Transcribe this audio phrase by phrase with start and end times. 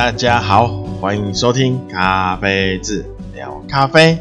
[0.00, 0.66] 大家好，
[0.98, 3.04] 欢迎收听咖啡志
[3.34, 4.16] 聊咖啡。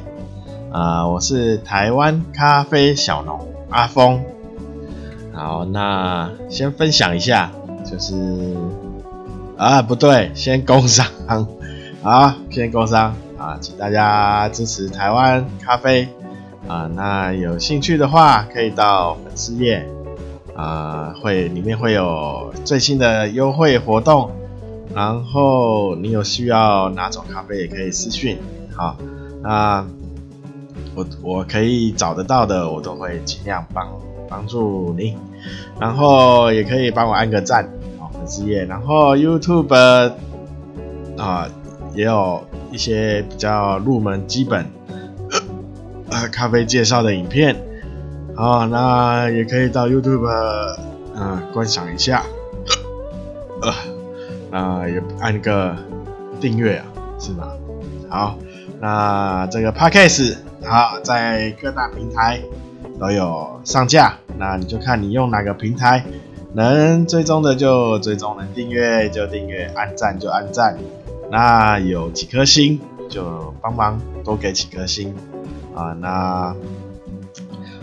[0.74, 3.40] 啊、我是台湾咖啡小农
[3.70, 4.22] 阿峰。
[5.34, 7.50] 好，那先分享一下，
[7.90, 8.14] 就是
[9.56, 11.08] 啊，不对，先工商。
[12.04, 16.10] 好，先工商啊，请大家支持台湾咖啡
[16.68, 16.90] 啊。
[16.94, 19.88] 那有兴趣的话，可以到粉丝页
[20.58, 24.30] 啊，会里面会有最新的优惠活动。
[24.94, 28.38] 然后你有需要哪种咖啡，也可以私讯。
[28.76, 28.98] 好，
[29.42, 29.86] 那。
[30.96, 33.88] 我我可以找得到的，我都会尽量帮
[34.28, 35.16] 帮助你，
[35.80, 39.74] 然后也可以帮我按个赞，好粉丝页，然后 YouTube
[41.18, 41.48] 啊
[41.94, 44.66] 也有一些比较入门基本
[46.10, 47.56] 呃咖啡介绍的影片，
[48.36, 52.24] 好，那也可以到 YouTube 呃观赏一下，
[53.62, 53.72] 呃
[54.52, 55.76] 啊也按个
[56.40, 56.86] 订阅啊，
[57.20, 57.54] 是吧？
[58.10, 58.38] 好，
[58.80, 60.38] 那这个 Podcast。
[60.66, 62.42] 好，在各大平台
[63.00, 66.04] 都有上架，那你就看你用哪个平台，
[66.54, 70.78] 能追踪的就追踪，能订阅就订阅，按赞就按赞，
[71.32, 72.78] 那有几颗星
[73.10, 75.16] 就帮忙多给几颗星
[75.74, 75.96] 啊。
[76.02, 76.54] 那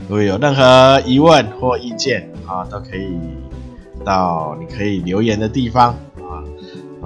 [0.07, 3.19] 如果有任何疑问或意见啊，都可以
[4.05, 5.97] 到你可以留言的地方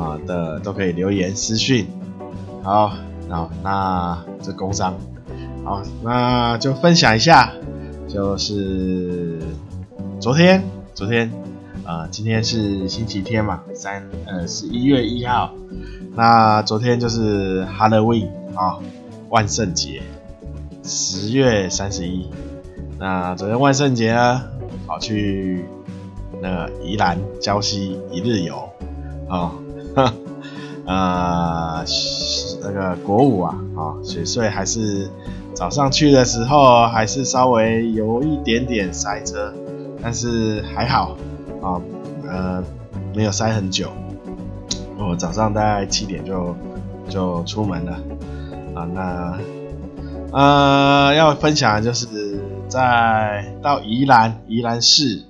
[0.01, 1.87] 啊的都可以留言私讯。
[2.63, 2.93] 好，
[3.29, 4.95] 那那这工商。
[5.63, 7.53] 好，那就分享一下，
[8.09, 9.39] 就是
[10.19, 10.63] 昨天，
[10.95, 11.31] 昨天，
[11.85, 15.53] 呃，今天是星期天嘛，三，呃，十一月一号，
[16.17, 18.79] 那昨天就是 Halloween 啊，
[19.29, 20.03] 万圣节，
[20.83, 22.31] 十月三十一，
[22.99, 24.43] 那昨天万圣节呢，
[24.87, 25.67] 跑去
[26.41, 28.67] 那宜兰礁溪一日游，
[29.29, 29.53] 啊，
[30.87, 31.85] 呃，
[32.63, 35.11] 那个国五啊，啊，雪隧还是。
[35.53, 39.53] 早上去的时候还是稍微有一点点塞车，
[40.01, 41.17] 但是还好
[41.61, 41.77] 啊，
[42.27, 42.65] 呃，
[43.15, 43.91] 没有塞很久。
[44.97, 46.57] 我早上大概七点就
[47.11, 47.93] 就出门了
[48.75, 48.89] 啊。
[48.95, 49.39] 那
[50.33, 55.25] 呃，要分享的就是在到宜兰宜兰市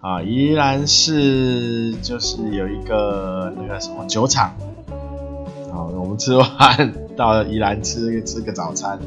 [0.00, 4.52] 啊，宜兰市就是有一个那个什么酒厂
[5.78, 6.46] 啊，我们吃完
[7.16, 8.98] 到宜兰吃吃个早餐。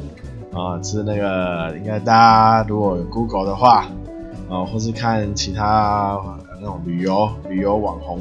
[0.54, 3.86] 啊，吃那个应该大家如果有 Google 的话，
[4.48, 6.18] 啊，或是看其他
[6.60, 8.20] 那种旅游旅游网红，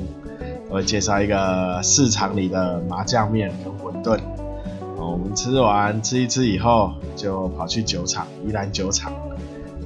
[0.70, 4.18] 我会介绍一个市场里的麻酱面跟馄饨。
[4.18, 9.14] 啊，我们吃完吃一吃以后，就跑去酒厂宜兰酒厂，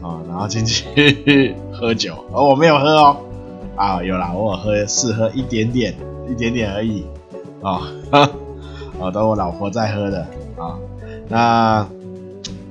[0.01, 3.17] 啊，然后进去喝酒，而我没有喝哦，
[3.75, 5.95] 啊，有啦，我有喝试喝一点点
[6.29, 7.05] 一点点而已，
[7.63, 7.81] 啊，
[9.01, 10.21] 啊，都我老婆在喝的，
[10.57, 10.77] 啊，
[11.27, 11.87] 那。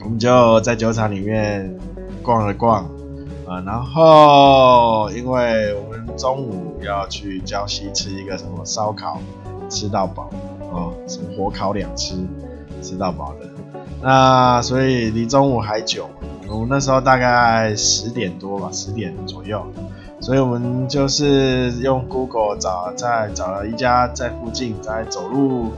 [0.03, 1.75] 我们就在酒厂里面
[2.23, 2.85] 逛了逛，
[3.47, 9.19] 啊，然后因为我们中午要去礁溪吃一个什么烧烤，
[9.71, 10.29] 吃到饱，
[10.71, 12.17] 哦，什么火烤两吃，
[12.83, 13.49] 吃到饱的，
[14.03, 16.07] 那所以离中午还久，
[16.51, 19.65] 我们那时候大概十点多吧，十点左右，
[20.21, 25.73] 所以我们就是用 Google 找，在找了一家在附近，在走路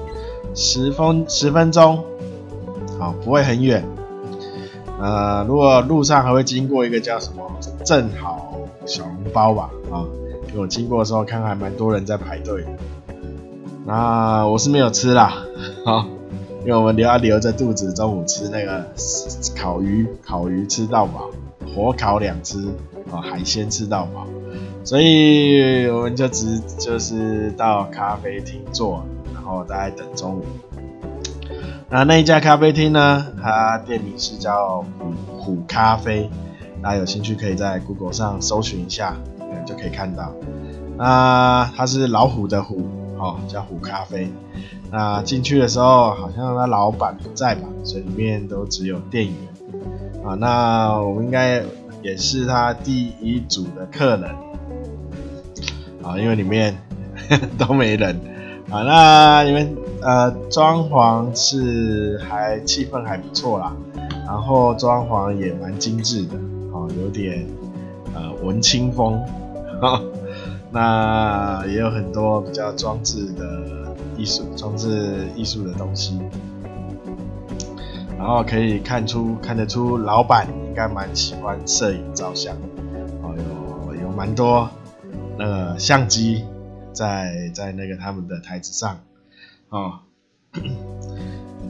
[0.56, 2.02] 十分十分钟，
[2.98, 3.84] 好，不会很远。
[4.98, 7.42] 呃，如果路上还会经过一个叫什么
[7.84, 8.56] 正好
[8.86, 10.02] 小笼包吧，啊，
[10.48, 12.64] 因为我经过的时候看还蛮多人在排队。
[13.84, 15.44] 那我是没有吃啦，
[15.84, 16.06] 啊，
[16.62, 18.84] 因为我们留要留着肚子，中午吃那个
[19.54, 21.30] 烤鱼，烤鱼吃到饱，
[21.74, 22.66] 火烤两吃，
[23.12, 24.26] 啊，海鲜吃到饱，
[24.82, 29.04] 所以我们就只就是到咖啡厅坐，
[29.46, 30.44] 后大概等中午。
[31.88, 33.26] 那那一家咖啡厅呢？
[33.40, 36.28] 它店名是叫虎虎咖啡，
[36.82, 39.16] 大家有兴趣可以在 Google 上搜寻一下，
[39.64, 40.34] 就可以看到。
[40.98, 42.88] 那它是老虎的虎，
[43.18, 44.28] 哦，叫虎咖啡。
[44.90, 49.34] 那进去的时候，好像他老板不在吧，所以里面都只有店员。
[50.24, 51.62] 啊，那我们应该
[52.02, 54.30] 也是他第一组的客人。
[56.02, 56.76] 啊，因为里面
[57.56, 58.20] 都没人。
[58.70, 59.76] 啊，那你们。
[60.02, 63.74] 呃，装潢是还气氛还不错啦，
[64.24, 66.36] 然后装潢也蛮精致的，
[66.70, 67.44] 哦，有点
[68.14, 69.18] 呃文青风，
[69.80, 70.00] 哈，
[70.70, 76.20] 那也有很多比较装置的艺术，装置艺术的东西，
[78.16, 82.54] 然后可以看出看得出老板应该蛮喜欢摄影照相，
[83.22, 83.34] 哦，
[83.88, 84.68] 有有蛮多
[85.36, 86.44] 那个相机
[86.96, 89.00] 在在那个他们的台子上，
[89.68, 89.98] 哦，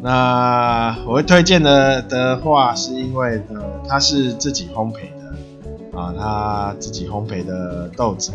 [0.00, 8.32] 那我会推荐的的话，是因为呃，它是自己烘焙的啊，他自己烘焙的豆子。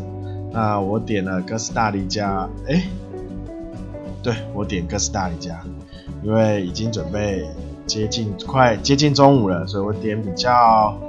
[0.52, 2.84] 那我点了哥斯达黎加，哎、
[4.22, 5.64] 对，我点哥斯达黎加，
[6.22, 7.48] 因为已经准备
[7.88, 11.00] 接近快接近中午了，所以我点比较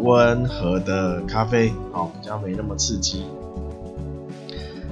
[0.00, 3.24] 温和的咖啡，哦，比较没那么刺激。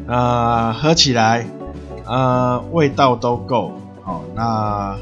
[0.08, 1.46] 呃，喝起来，
[2.04, 3.70] 呃，味道都够，
[4.02, 4.98] 好，那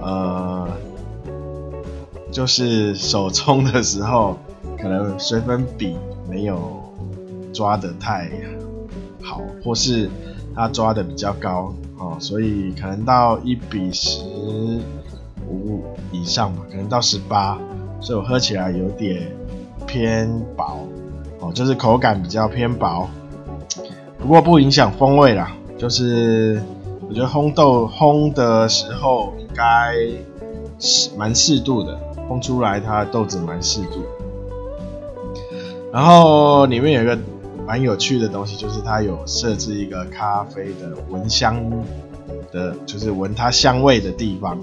[0.00, 0.68] 呃，
[2.30, 4.38] 就是手冲的时候，
[4.80, 5.96] 可能水粉比
[6.26, 6.80] 没有。
[7.52, 8.30] 抓得太
[9.20, 10.08] 好，或是
[10.54, 14.22] 他抓得比较高哦，所以可能到一比十
[15.48, 17.58] 五以上吧，可能到十八，
[18.00, 19.32] 所以我喝起来有点
[19.84, 20.78] 偏薄
[21.40, 23.08] 哦，就是口感比较偏薄，
[24.20, 25.56] 不过不影响风味啦。
[25.78, 26.62] 就是
[27.08, 29.94] 我觉得烘豆烘的时候应该
[30.78, 34.04] 是蛮适度的，烘出来它的豆子蛮适度，
[35.92, 37.18] 然后里面有一个。
[37.66, 41.62] 蛮有趣的东西就是它有设置一个咖啡的闻香
[42.50, 44.58] 的，就是闻它香味的地方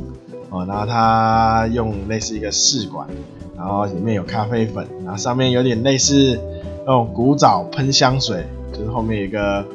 [0.50, 0.66] 哦。
[0.68, 3.08] 然后它用类似一个试管，
[3.56, 6.38] 然后里面有咖啡粉，然后上面有点类似
[6.86, 8.46] 那种古早喷香水，
[8.78, 9.66] 就是后面有一个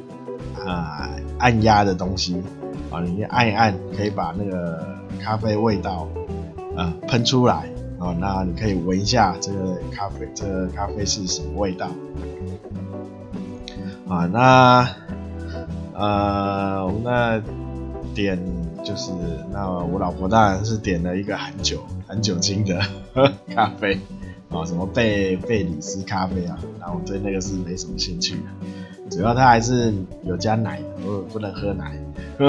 [0.64, 2.40] 啊、按压的东西
[2.90, 4.86] 啊，里面按一按可以把那个
[5.20, 6.08] 咖啡味道
[6.76, 7.68] 啊喷、出来
[7.98, 8.14] 啊。
[8.20, 11.88] 那你可以闻一下这个咖啡，这个咖啡是什么味道？
[14.08, 14.88] 啊，那
[15.94, 17.42] 呃，我们那
[18.14, 18.38] 点
[18.84, 19.10] 就是
[19.50, 22.80] 那我老婆当然是点了一个含酒含酒精的
[23.54, 23.98] 咖啡
[24.50, 28.42] 啊，什么贝贝里斯咖啡啊，然后我对那个是没什么兴趣的，
[29.12, 29.92] 主要它还是
[30.24, 31.92] 有加奶的，我不能喝奶，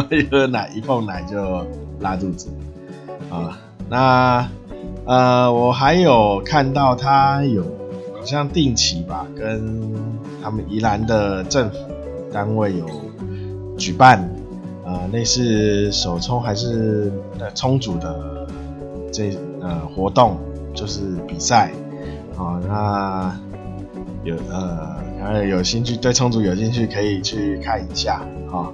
[0.09, 1.65] 一喝奶一碰奶就
[1.99, 2.49] 拉肚子
[3.29, 3.59] 啊。
[3.89, 4.47] 那
[5.05, 7.63] 呃，我还有看到他有
[8.17, 9.83] 好像定期吧跟。
[10.45, 11.77] 他们宜兰的政府
[12.29, 12.85] 单位有
[13.77, 14.29] 举办，
[14.83, 18.45] 呃，类似手冲还是呃冲煮的
[19.09, 20.37] 这呃活动，
[20.73, 21.71] 就是比赛
[22.37, 22.59] 啊。
[22.67, 23.33] 那
[24.25, 28.21] 有呃，然后有兴趣对冲煮有兴趣可以去看一下
[28.51, 28.73] 啊。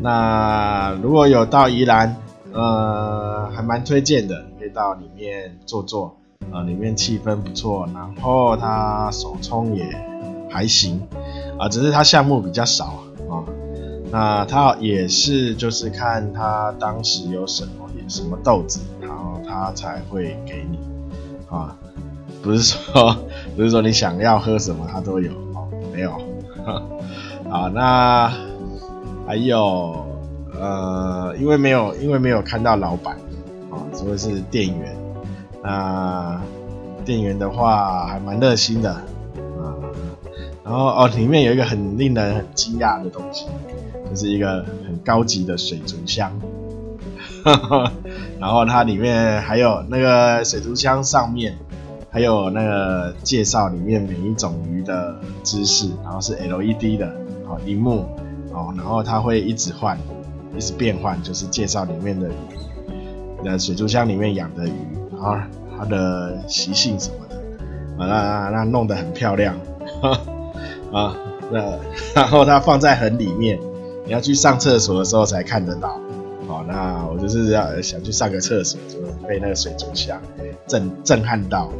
[0.00, 2.16] 那如果有到宜兰，
[2.52, 6.16] 呃，还蛮推荐的，可以到里面坐坐，
[6.50, 9.84] 呃，里面气氛不错，然后它手冲也。
[10.48, 11.02] 还行
[11.58, 13.44] 啊，只是它项目比较少啊。
[14.10, 20.78] 那它也是就是看它当时有什么有什么豆子，然后它才会给你
[21.50, 21.76] 啊，
[22.42, 23.14] 不是说
[23.54, 25.30] 不是说你想要喝什么它都有，
[25.96, 26.12] 没有
[27.50, 27.70] 啊。
[27.72, 28.30] 那
[29.26, 30.04] 还有
[30.60, 33.16] 呃，因为没有因为没有看到老板
[33.70, 34.94] 啊，所以是店员。
[35.62, 36.40] 那
[37.04, 38.92] 店员的话还蛮热心的。
[38.92, 39.02] 啊
[40.62, 43.46] 然后哦，里面有一个很令人很惊讶的东西，
[44.10, 46.30] 就是一个很高级的水族箱。
[48.40, 51.56] 然后它里面还有那个水族箱上面
[52.16, 57.06] 还有那个介绍里面每一种鱼的知识，然后是 LED 的
[57.46, 58.06] 哦，萤幕
[58.54, 59.98] 哦，然后它会一直换，
[60.56, 62.32] 一直变换，就是介绍里面的鱼，
[63.44, 64.72] 那水族箱里面养的鱼，
[65.12, 65.36] 然后
[65.76, 67.36] 它的习性什么的，
[68.02, 69.54] 啊，那那弄得很漂亮。
[70.90, 71.14] 啊，
[71.52, 71.78] 那
[72.14, 73.60] 然后它放在很里面，
[74.06, 76.00] 你要去上厕所的时候才看得到。
[76.48, 80.18] 好，那我就是要想去上个厕所，就被那个水族箱
[80.66, 81.70] 震震撼到。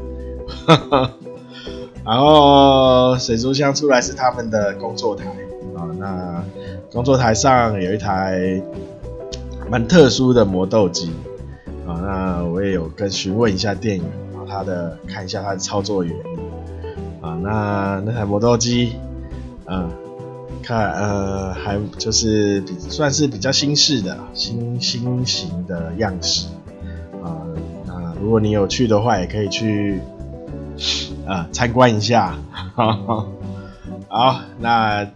[2.04, 5.26] 然后水族箱出来是他们的工作台
[5.76, 6.44] 啊，那
[6.92, 8.62] 工作台上有一台
[9.70, 11.10] 蛮特殊的磨豆机
[11.86, 16.40] 啊，那我也有跟询问一下店员，然后他的看一下他的操作原理
[17.20, 18.96] 啊，那那台磨豆机。
[19.68, 19.90] 嗯，
[20.62, 26.46] 看，呃，还就是比算是比较新式的新新型的样式
[27.20, 27.42] 啊。
[27.84, 30.00] 那如果你有去的话，也可以去
[31.26, 32.38] 啊参观一下。
[34.08, 35.06] 好，那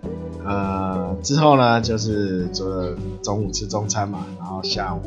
[0.44, 5.00] 呃之后呢，就是做中午吃中餐嘛，然后下午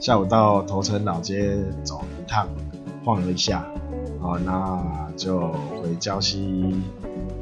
[0.00, 2.48] 下午到头城老街走一趟，
[3.04, 3.64] 晃了一下，
[4.20, 4.82] 好，那
[5.16, 6.80] 就回礁溪。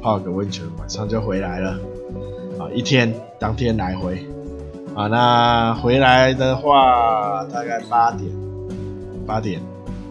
[0.01, 1.73] 泡个温泉，晚上就回来了。
[2.57, 4.25] 啊，一天当天来回。
[4.95, 8.31] 啊，那回来的话大概八点，
[9.27, 9.61] 八点。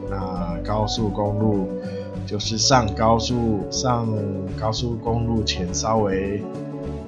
[0.08, 1.68] 那高速公路
[2.30, 4.08] 就是上高速上
[4.56, 6.40] 高速公路前稍微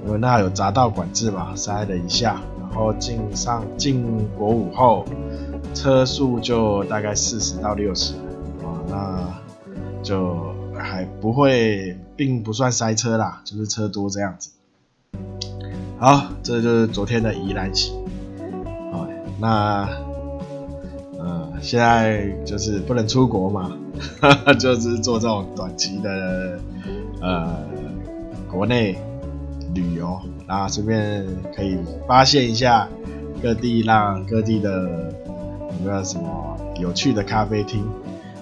[0.05, 5.05] 因为那有匝道管制嘛，塞了一下，然后进上进国五后，
[5.73, 8.15] 车速就大概四十到六十
[8.61, 14.49] 啊，那就还不会，并不算塞车啦，就是车多这样子。
[15.97, 17.95] 好，这就是昨天的宜兰行。
[18.91, 19.07] 好，
[19.39, 19.87] 那，
[21.63, 23.71] 现在就是不能出国嘛，
[24.59, 26.59] 就是做这种短期的
[27.21, 27.57] 呃
[28.51, 28.95] 国内。
[29.75, 31.75] 旅游，然后顺便可以
[32.07, 32.87] 发现一下
[33.41, 35.11] 各地，让各地的
[35.67, 37.83] 有没有什么有趣的咖啡厅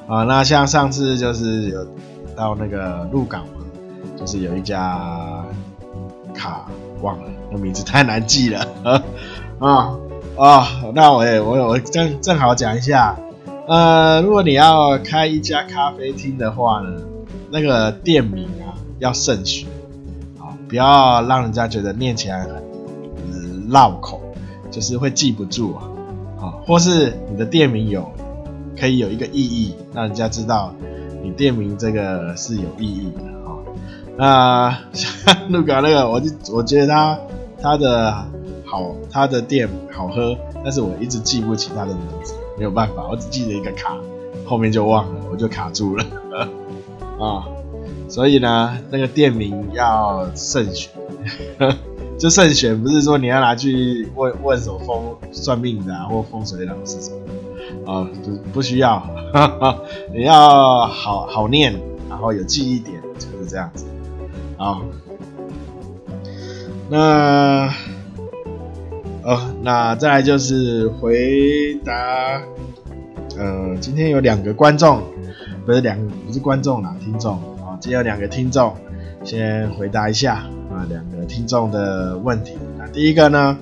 [0.09, 0.23] 啊？
[0.25, 1.87] 那像上次就是有
[2.35, 3.63] 到那个鹿港嘛，
[4.19, 5.45] 就是有一家
[6.33, 6.69] 卡
[7.01, 8.67] 忘了，那名字太难记了
[9.59, 9.95] 啊
[10.41, 10.91] 啊，啊！
[10.95, 13.15] 那我也我我正正好讲一下，
[13.67, 16.99] 呃，如果你要开一家咖啡厅的话呢，
[17.51, 19.67] 那个店名啊要慎选。
[20.67, 24.21] 不要让人家觉得念起来很绕口，
[24.71, 25.83] 就是会记不住啊，
[26.39, 28.09] 啊，或是你的店名有
[28.79, 30.73] 可以有一个意义，让人家知道
[31.21, 33.59] 你店名这个是有意义的啊。
[34.17, 37.19] 那像鹿港那个，我就我觉得他
[37.61, 38.25] 他的
[38.71, 43.97] 好，他的店好喝，但是我一直记不起他的名字，没有办法，我只记得一个卡，
[44.45, 46.05] 后面就忘了，我就卡住了
[47.19, 47.43] 啊。
[48.07, 50.89] 所以呢，那个店名要慎选，
[52.17, 59.05] 就慎选，不是说你要拿去问问什么风算命的啊，或风水老师什么啊，不不需要，
[60.15, 63.83] 你要好好念，然后有记忆点，就是这样子。
[64.55, 64.81] 好，
[66.89, 67.73] 那
[69.23, 71.93] 哦，那再来就是回答，
[73.37, 75.01] 呃，今天有两个观众，
[75.65, 77.35] 不是两，不是观众啦，听众。
[77.35, 78.75] 啊今天有两个听众，
[79.23, 82.53] 先回答一下啊，两个听众的问题。
[82.77, 83.57] 那第一个呢，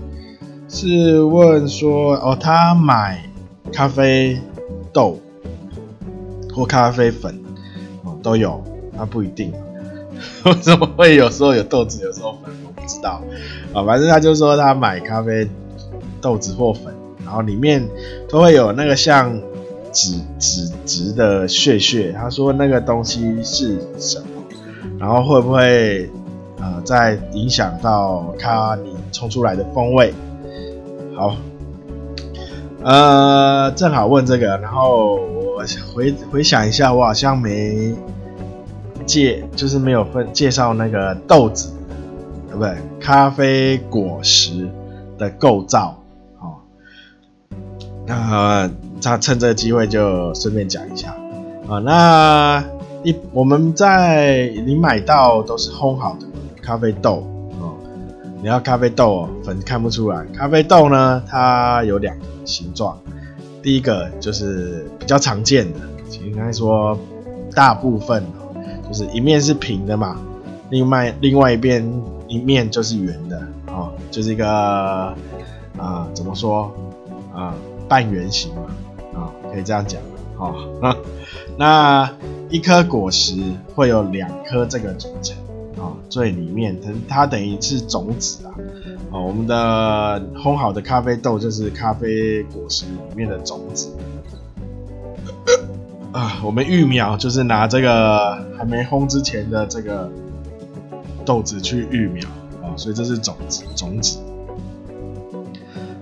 [0.68, 3.24] 是问说哦，他买
[3.72, 4.38] 咖啡
[4.92, 5.20] 豆
[6.54, 7.38] 或咖啡粉
[8.04, 8.64] 哦都有，
[8.98, 9.54] 那不一定，
[10.46, 12.54] 为什么会有时候有豆子，有时候粉？
[12.90, 13.22] 知道
[13.74, 15.48] 啊，反正他就说他买咖啡
[16.20, 16.94] 豆子或粉，
[17.24, 17.88] 然后里面
[18.28, 19.40] 都会有那个像。
[19.92, 24.28] 纸纸质的屑屑，他说那个东西是什么？
[25.00, 26.08] 然后会不会
[26.60, 30.14] 呃再影响到咖你冲出来的风味？
[31.16, 31.36] 好，
[32.84, 37.96] 呃，正好问这个，然后我回回想一下，我好像没
[39.08, 41.74] 介，就是没有分介绍那个豆子，
[42.50, 42.76] 对不对？
[43.00, 44.70] 咖啡果实
[45.18, 45.98] 的构造，
[46.38, 46.62] 好，
[48.06, 48.70] 那。
[49.02, 51.16] 他趁这个机会就顺便讲一下
[51.70, 52.62] 啊，那
[53.02, 56.28] 一我们在你买到都是烘好的
[56.62, 57.26] 咖啡豆
[57.62, 57.78] 哦，
[58.42, 63.00] 你要咖啡豆哦粉看不出来，咖啡豆呢它有两个形状，
[63.64, 65.80] 第一个就是比较常见的，
[66.26, 67.00] 应该说
[67.56, 68.22] 大部分
[68.86, 70.20] 就是一面是平的嘛，
[70.70, 71.90] 另外另外一边
[72.30, 74.48] 一面就是圆的哦，就是一个
[75.78, 76.74] 啊、怎么说
[77.34, 77.54] 啊
[77.90, 78.62] 半圆形嘛
[79.20, 79.34] 啊。
[79.52, 80.00] 可以这样讲
[80.38, 80.96] 哦，
[81.58, 82.10] 那
[82.50, 83.34] 一颗果实
[83.74, 85.36] 会有两颗这个组成
[85.84, 88.54] 啊，最里面它它等于是种子啊，
[89.12, 93.92] 哦，我们的烘好的咖啡豆就是咖啡果实里面的种子
[96.14, 100.12] 啊，我们育苗就是拿这个还没烘之前的这个
[101.30, 102.28] 豆子去育苗
[102.64, 104.18] 啊，所以这是种子种子。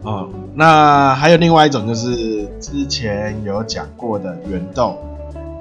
[0.04, 4.98] 哦，那还有另外一种，就是之前有讲过的圆豆，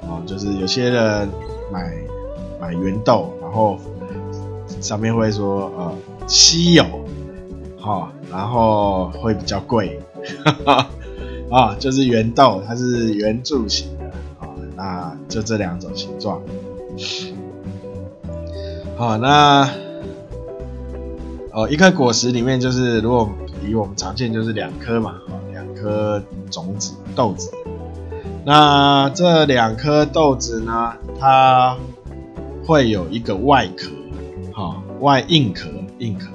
[0.03, 1.27] 啊，就是有些人
[1.69, 1.93] 买
[2.61, 3.77] 买圆豆，然后
[4.79, 5.93] 上面会说呃
[6.27, 6.85] 稀有，
[7.77, 9.99] 好、然后会比较贵，
[11.49, 14.05] 啊、 就是圆豆，它是圆柱形的，
[14.39, 14.47] 啊、
[14.77, 16.41] 那就这两种形状，
[18.97, 19.69] 好、那
[21.53, 23.29] 哦一颗果实里面就是如果。
[23.67, 25.15] 以我们常见就是两颗嘛，
[25.51, 27.51] 两颗种子豆子。
[28.45, 31.75] 那这两颗豆子呢，它
[32.65, 33.89] 会有一个外壳，
[34.53, 36.27] 哈，外硬壳，硬壳。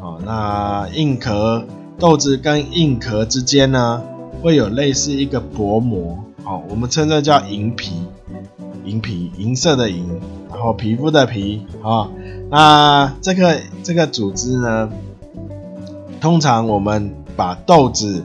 [0.00, 1.64] 好，那硬壳
[2.00, 4.02] 豆子跟硬壳之间呢，
[4.42, 7.92] 会有类似一个薄膜，好，我们称这叫银皮，
[8.84, 10.06] 银皮，银色的银，
[10.50, 12.08] 然后皮肤的皮，啊，
[12.50, 14.90] 那这个这个组织呢？
[16.20, 18.24] 通常我们把豆子，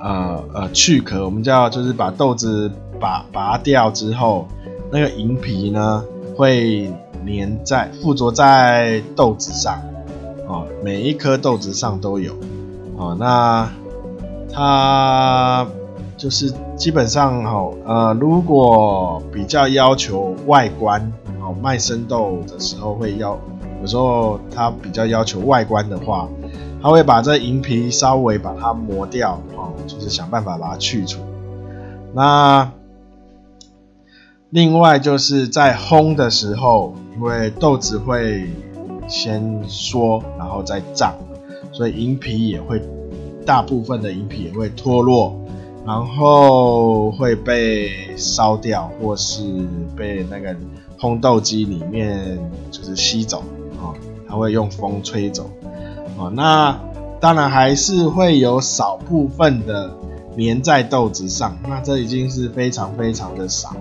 [0.00, 4.46] 呃呃去壳，我们叫就是把豆子拔拔掉之后，
[4.92, 6.04] 那个银皮呢
[6.36, 6.88] 会
[7.26, 9.82] 粘在附着在豆子上，
[10.46, 12.32] 哦，每一颗豆子上都有
[12.96, 13.16] 哦。
[13.18, 13.68] 那
[14.52, 15.66] 它
[16.16, 23.38] 就是基本上哈，呃，如果比较要求外观，哦，卖生豆的时候会要，
[23.82, 26.28] 有时候它比较要求外观的话，
[26.82, 31.20] 它会把这银皮稍微把它磨掉，哦，就是想办法把它去除。
[32.14, 32.72] 那
[34.48, 38.48] 另外就是在烘的时候，因为豆子会
[39.06, 41.14] 先缩，然后再胀，
[41.72, 42.80] 所以银皮也会
[43.44, 45.36] 大部分的银皮也会脱落，
[45.86, 49.42] 然后会被烧掉，或是
[49.96, 50.54] 被那个
[50.98, 52.38] 烘豆机里面
[52.70, 53.38] 就是吸走
[53.80, 53.94] 啊，
[54.28, 55.48] 它会用风吹走
[56.18, 56.28] 啊。
[56.34, 56.78] 那
[57.20, 59.90] 当然还是会有少部分的。
[60.38, 63.74] 粘在豆子上，那这已经是非常非常的少，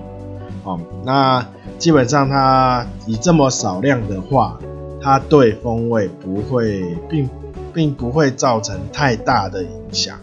[0.64, 1.46] 哦，那
[1.78, 4.58] 基本上它以这么少量的话，
[5.02, 7.30] 它对风味不会并
[7.74, 10.18] 并不会造成太大的影响，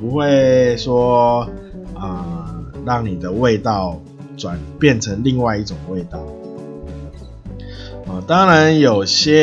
[0.00, 1.48] 不会说
[1.94, 2.54] 啊、
[2.84, 3.98] 让你的味道
[4.36, 6.20] 转变成另外一种味道，
[8.06, 9.42] 哦，当然有些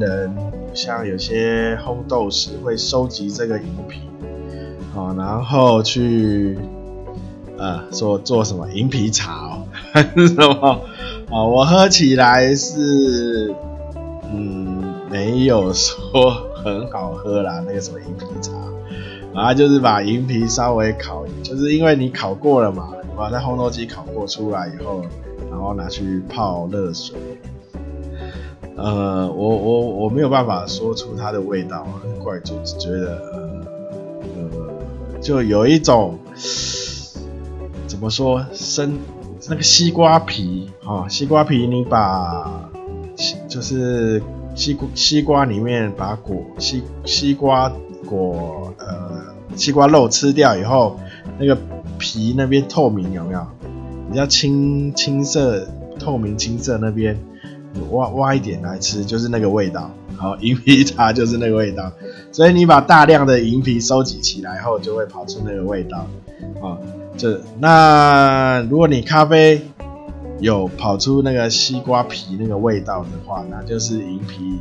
[0.00, 0.34] 人
[0.72, 4.00] 像有些烘豆师会收集这个银皮。
[4.94, 6.58] 哦，然后去
[7.56, 9.62] 呃说做什么银皮茶哦，
[9.92, 10.80] 还 是什么？
[11.30, 13.54] 哦，我喝起来是
[14.32, 16.00] 嗯没有说
[16.64, 18.52] 很好喝啦，那个什么银皮茶，
[19.34, 25.02] 然后就是把银皮稍微烤，就是因为你烤过了嘛，把在烘豆机烤过出来以后，
[25.50, 27.16] 然后拿去泡热水。
[28.76, 31.86] 呃，我我我没有办法说出它的味道，
[32.22, 33.48] 怪，就只觉得呃。
[35.20, 36.16] 就有一种
[37.88, 38.96] 怎么说，生
[39.48, 42.70] 那个西瓜皮啊、西瓜皮你把
[43.48, 44.22] 就是
[44.54, 47.68] 西瓜西瓜里面把果西西瓜
[48.06, 49.17] 果呃
[49.56, 50.98] 西瓜肉吃掉以后，
[51.38, 51.56] 那个
[51.98, 53.46] 皮那边透明有没有？
[54.10, 55.66] 比较青青色
[55.98, 57.18] 透明青色那边，
[57.74, 59.90] 你挖挖一点来吃，就是那个味道。
[60.16, 61.92] 好，银皮茶就是那个味道，
[62.32, 66.06] 所以你把大量的银皮收集起来后，就会跑出那个味道。
[66.62, 66.78] 啊，
[67.16, 69.62] 这那如果你咖啡
[70.40, 74.58] 有跑出那个西瓜皮那个味道的话，那就是银皮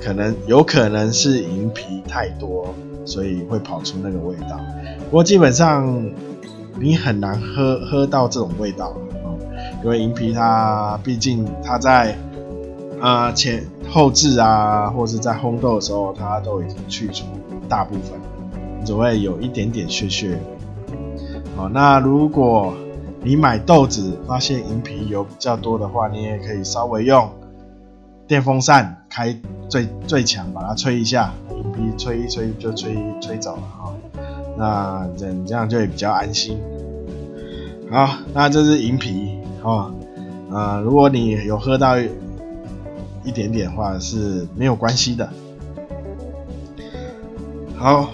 [0.00, 4.58] 可能有可能是银皮太多，所以会跑出那个味道。
[5.04, 6.10] 不过基本上
[6.78, 9.28] 你很难喝喝到这种味道啊，
[9.84, 12.16] 因为银皮它毕竟它在。
[13.00, 17.26] 啊，前后置啊，或是在烘豆的时候，它都已经去除
[17.68, 18.18] 大部分，
[18.84, 20.36] 只会有一点点屑屑。
[21.56, 22.74] 好，那如果
[23.22, 27.30] 你买豆子发现银皮有比较多的话，你也可以稍微用
[28.28, 29.36] 电风扇开
[29.68, 33.90] 最最强，把它吹一下，银皮吹一吹就吹吹走了啊。
[34.56, 36.60] 那这这样就会比较安心。
[37.90, 39.90] 好，那这是银皮啊，
[40.52, 41.96] 啊，如果你有喝到。
[43.24, 45.28] 一点点的话是没有关系的。
[47.76, 48.08] 好，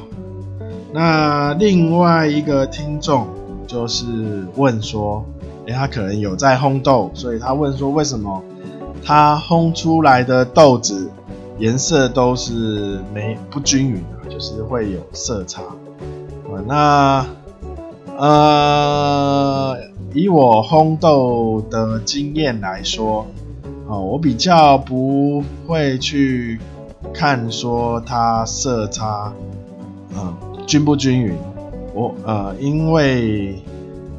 [0.92, 3.29] 那另外一个听众
[3.64, 5.24] 就是问说，
[5.66, 8.42] 诶，他可能有在烘豆，所以他问说，为什么
[9.05, 11.11] 它烘出来的豆子
[11.59, 15.62] 颜色都是没不均匀的，就是会有色差。
[16.67, 17.27] 那
[18.17, 19.77] 呃，
[20.14, 23.27] 以我烘豆的经验来说。
[23.87, 26.59] 哦，我比较不会去
[27.12, 29.31] 看说它色差，
[30.17, 30.35] 嗯，
[30.67, 31.37] 均不均匀。
[31.93, 33.62] 我呃，因为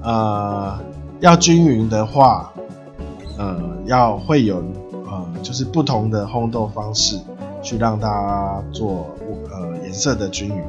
[0.03, 0.77] 呃
[1.19, 2.53] 要均匀的话，
[3.37, 4.57] 呃要会有
[5.05, 7.19] 呃就是不同的烘豆方式
[7.61, 9.07] 去让它做
[9.51, 10.63] 呃颜色的均匀。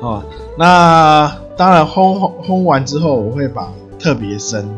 [0.00, 0.22] 哦，
[0.58, 4.68] 那当然烘烘完之后，我会把特别深，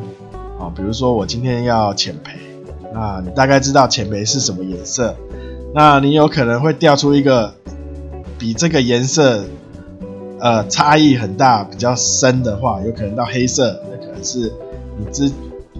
[0.58, 2.46] 啊、比如说我今天要浅焙。
[2.94, 5.14] 啊，你大概知道浅焙是什么颜色，
[5.74, 7.52] 那你有可能会调出一个
[8.38, 9.44] 比这个颜色
[10.38, 14.50] 呃差异很大、比较深的话，有可能到黑色，那可能是
[14.96, 15.30] 你之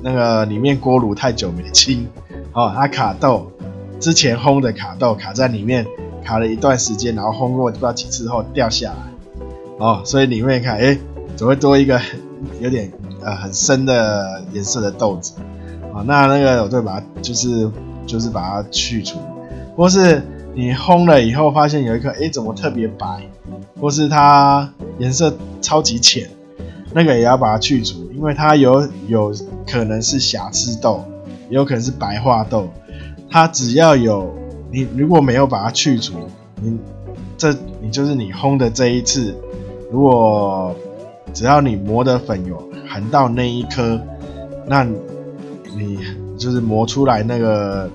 [0.03, 2.07] 那个里面锅炉太久没清，
[2.53, 3.51] 哦，它卡豆
[3.99, 5.87] 之前烘的卡豆卡在里面
[6.25, 9.45] 卡了一段时间，然后烘过不知道几次后掉下来，
[9.79, 10.97] 哦，所以里面看，哎，
[11.35, 12.01] 怎么会多一个
[12.61, 12.91] 有点
[13.23, 15.35] 呃很深的颜色的豆子
[15.93, 16.05] 哦？
[16.07, 17.71] 那那个我就把它就是
[18.07, 19.19] 就是把它去除，
[19.77, 20.23] 或是
[20.55, 23.07] 你烘了以后发现有一颗哎、怎么特别白，
[23.81, 26.29] 或是它颜色超级浅，
[26.93, 29.35] 那个也要把它去除，因为它有有
[29.67, 31.05] 可能是瑕疵豆，
[31.49, 32.69] 也有可能是白化豆，
[33.31, 34.35] 它只要有
[34.71, 36.15] 你如果没有把它去除，
[36.61, 36.79] 你
[37.37, 39.35] 这你就是你烘的这一次，
[39.91, 40.75] 如果
[41.33, 44.01] 只要你磨的粉有含到那一颗，
[44.67, 44.85] 那
[45.77, 45.99] 你
[46.39, 47.91] 就是磨出来那个，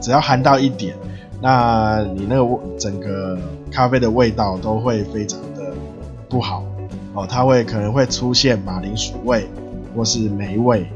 [0.00, 0.94] 只要含到一点，
[1.40, 3.38] 那你那个整个
[3.70, 5.72] 咖啡的味道都会非常的
[6.28, 6.64] 不好。
[7.14, 9.48] 哦，它会可能会出现马铃薯味
[9.96, 10.86] 或是霉味，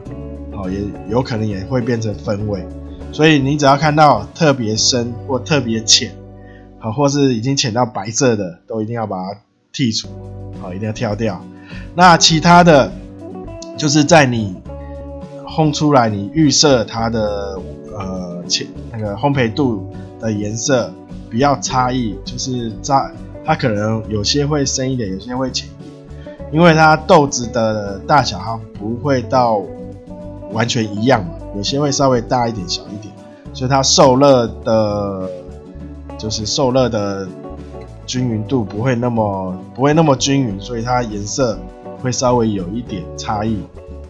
[0.52, 0.78] 哦，也
[1.10, 2.64] 有可能也会变成粉味，
[3.12, 6.12] 所以你只要看到特别深或特别浅，
[6.78, 9.40] 好，或是已经浅到白色的，都一定要把它
[9.72, 10.08] 剔除，
[10.60, 11.40] 好，一定要挑掉。
[11.94, 12.92] 那其他的，
[13.76, 14.54] 就是在你
[15.46, 17.58] 烘出来，你预设它的
[17.96, 20.92] 呃浅那个烘焙度的颜色
[21.30, 23.10] 比较差异，就是在
[23.44, 25.68] 它可能有些会深一点，有些会浅，
[26.52, 29.60] 因为它豆子的大小它不会到
[30.52, 33.12] 完全一样嘛，有些会稍微大一点、小一点，
[33.52, 35.28] 所以它受热的，
[36.16, 37.26] 就是受热的。
[38.04, 41.56] 均匀度不会那么不会那么均匀，所以它颜色
[42.02, 43.56] 会稍微有一点差异，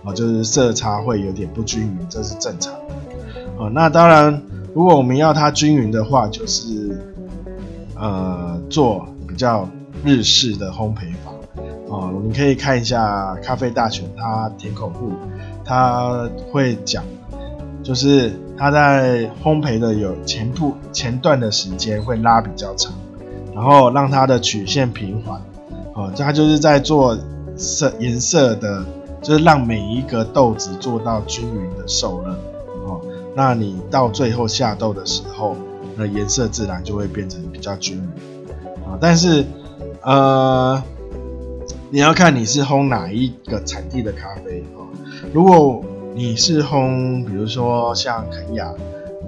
[0.03, 2.95] 哦，就是色差会有点不均匀，这是正常的。
[3.59, 4.43] 哦，那当然，
[4.75, 6.99] 如果我们要它均匀的话，就是
[7.95, 9.69] 呃做比较
[10.03, 11.32] 日式的烘焙法。
[12.25, 15.13] 你可以看一下《咖啡大全》它甜口部，
[15.65, 17.05] 它会讲，
[17.83, 22.93] 就是它在烘焙的有前部前段的时间会拉比较长。
[23.55, 25.39] 然后让它的曲线平缓，
[25.93, 27.15] 哦，它就是在做
[27.55, 28.83] 色颜色的，
[29.21, 32.31] 就是让每一个豆子做到均匀的受热，
[32.87, 32.99] 哦，
[33.37, 35.55] 那你到最后下豆的时候，
[35.97, 38.03] 那颜色自然就会变成比较均匀，
[38.87, 39.45] 啊，但是，
[40.01, 40.83] 呃，
[41.93, 44.87] 你要看你是烘哪一个产地的咖啡，哦，
[45.31, 48.73] 如果你是烘，比如说像肯亚，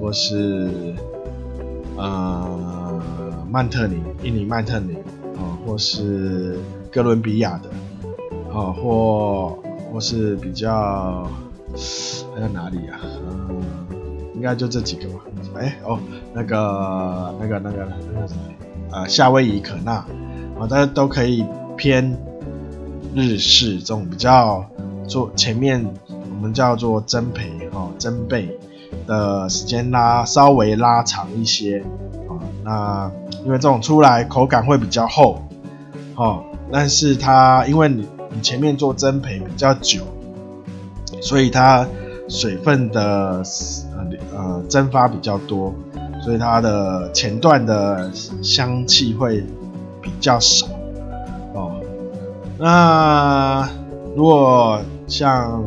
[0.01, 0.95] 或是，
[1.99, 3.03] 呃。
[3.51, 4.97] 曼特宁，印尼曼特宁，
[5.37, 6.59] 啊，或是
[6.91, 7.71] 哥伦比亚的，
[8.53, 9.57] 啊，或
[9.93, 11.31] 或是比较
[12.35, 12.99] 还有哪里啊？
[13.29, 13.63] 嗯，
[14.35, 15.21] 应该就这几个吧。
[15.57, 16.01] 哎、哦，
[16.33, 19.93] 那个那个那个那个什么，啊，夏威夷可纳，
[20.59, 21.45] 啊，大家都可以
[21.77, 22.11] 偏
[23.15, 24.65] 日式这种比较
[25.07, 28.49] 做前面我们叫做蒸焙，哦，蒸焙
[29.07, 31.83] 的时间拉稍微拉长一些
[32.29, 32.35] 啊。
[32.65, 33.11] 那
[33.45, 35.43] 因为这种出来口感会比较厚，
[36.17, 40.03] 哦，但是它因为你你前面做蒸培比较久，
[41.21, 41.87] 所以它
[42.29, 43.43] 水分的
[43.95, 45.73] 呃呃蒸发比较多，
[46.23, 48.11] 所以它的前段的
[48.43, 49.45] 香气会
[50.03, 50.67] 比较少，
[52.65, 53.69] 那
[54.17, 55.63] 如果像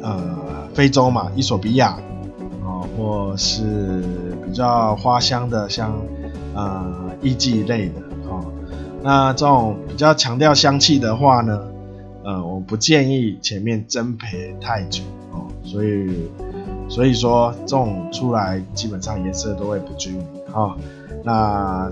[0.00, 0.38] 呃
[0.72, 1.98] 非洲嘛，伊索比亚
[2.62, 2.86] 啊。
[2.96, 4.04] 或是
[4.44, 6.00] 比较花香的，像
[6.54, 7.94] 呃艺妓类的
[8.28, 8.44] 哦。
[9.02, 11.60] 那这种比较强调香气的话呢，
[12.24, 15.46] 呃，我不建议前面蒸培太久哦。
[15.64, 16.28] 所以
[16.88, 20.76] 所以说这种出来基本上颜色都会不均匀哈。
[21.24, 21.90] 那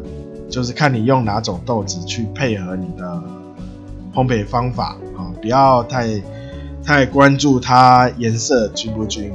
[0.49, 3.23] 就是看你用哪种豆子去配合你的
[4.17, 6.23] 烘焙方法啊，不要太
[6.83, 9.35] 太关注它颜色均不均匀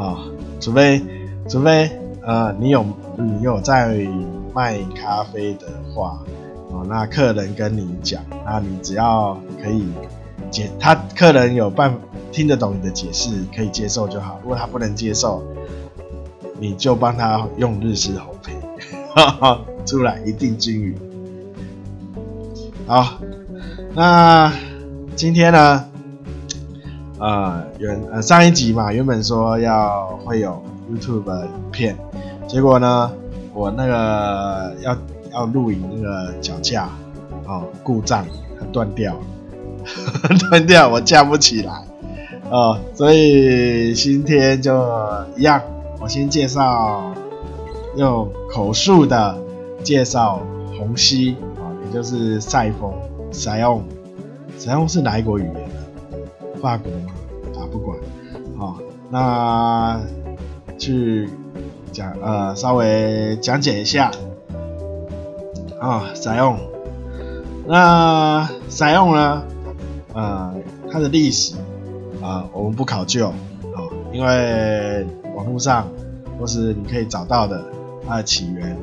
[0.00, 0.16] 啊。
[0.60, 1.02] 除非，
[1.48, 1.90] 除非，
[2.22, 4.06] 呃，你有你有在
[4.54, 6.22] 卖咖啡的话，
[6.70, 9.84] 哦，那客人跟你讲，那你只要可以
[10.52, 11.92] 解，他客人有办
[12.30, 14.38] 听得懂你的解释，可以接受就好。
[14.42, 15.42] 如果他不能接受，
[16.60, 18.52] 你就帮他用日式烘焙，
[19.16, 20.94] 哈哈，出来一定均匀。
[22.86, 23.18] 好，
[24.00, 24.50] 那
[25.14, 25.84] 今天呢？
[27.18, 31.94] 呃，原呃上一集嘛，原本说要会有 YouTube 的影片，
[32.48, 33.12] 结果呢，
[33.52, 34.96] 我那个要
[35.30, 36.88] 要录影那个脚架
[37.44, 38.24] 哦故障，
[38.58, 39.20] 它断掉了，
[40.48, 41.84] 断掉我架不起来
[42.48, 44.82] 哦，所以今天就
[45.36, 45.60] 一样，
[46.00, 47.12] 我先介绍
[47.98, 49.36] 用口述的
[49.84, 50.40] 介绍
[50.78, 52.94] 虹吸啊，也就是赛风，
[53.32, 53.82] 赛用，
[54.58, 55.54] 赛用是哪一国语言？
[55.54, 55.60] 呢？
[56.60, 57.12] 法国吗？
[57.56, 57.98] 啊，不管，
[58.58, 58.78] 好、
[59.10, 60.00] 那
[60.78, 61.28] 去
[61.92, 64.10] 讲呃，稍微讲解一下。
[65.80, 66.58] 啊，赛用，
[67.66, 69.42] 那赛用呢，
[70.12, 70.54] 呃，
[70.90, 71.54] 它的历史
[72.22, 73.28] 啊、我们不考究。
[73.28, 73.80] 啊、
[74.12, 75.88] 因为网络上
[76.38, 77.64] 或是你可以找到的
[78.06, 78.76] 它的起源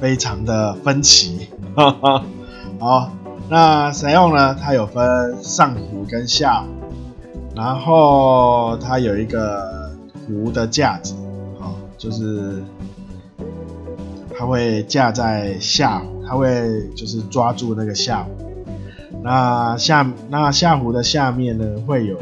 [0.00, 2.24] 非常的分歧， 哈哈，
[2.78, 3.10] 好，
[3.48, 6.68] 那赛用呢，它有分上壶跟下壶。
[7.54, 9.90] 然后它有一个
[10.26, 11.14] 壶的架子，
[11.58, 12.62] 哦，就是
[14.36, 18.30] 它会架在下壶，它会就是抓住那个下壶。
[19.22, 22.18] 那下那下壶的下面呢，会有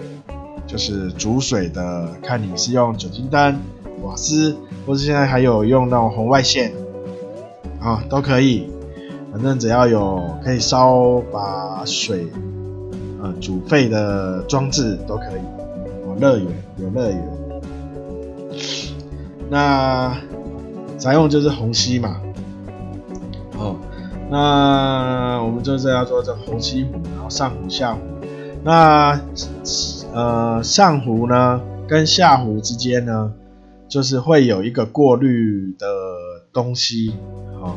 [0.69, 3.59] 就是煮水的，看你是用酒精灯、
[4.03, 4.57] 瓦斯，
[4.87, 6.73] 或是现在还有用那种红外线
[7.81, 8.71] 啊，都可以。
[9.35, 12.29] 反正只要有可以烧把水
[13.21, 15.41] 呃煮沸的装置都可以。
[16.07, 17.39] 哦，乐园有乐园。
[19.51, 20.17] 那
[20.99, 22.21] 采用就是虹吸嘛。
[23.59, 23.75] 哦。
[24.31, 28.01] 那我们就是要做这虹吸壶，然后上壶下壶。
[28.63, 29.21] 那
[30.13, 33.33] 呃上壶呢跟下壶之间呢，
[33.89, 35.87] 就是会有一个过滤的
[36.53, 37.13] 东西，
[37.61, 37.77] 好，